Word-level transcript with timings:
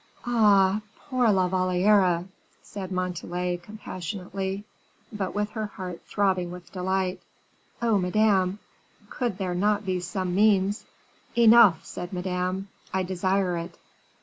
"Ah! 0.25 0.81
poor 0.97 1.29
La 1.29 1.47
Valliere," 1.47 2.25
said 2.63 2.91
Montalais, 2.91 3.57
compassionately, 3.57 4.63
but 5.13 5.35
with 5.35 5.51
her 5.51 5.67
heart 5.67 6.01
throbbing 6.07 6.49
with 6.49 6.71
delight; 6.71 7.21
"oh, 7.83 7.99
Madame, 7.99 8.57
could 9.11 9.37
there 9.37 9.53
not 9.53 9.85
be 9.85 9.99
some 9.99 10.33
means" 10.33 10.85
"Enough," 11.45 11.85
said 11.85 12.13
Madame; 12.13 12.67
"I 12.91 13.03
desire 13.03 13.55
it. 13.57 13.77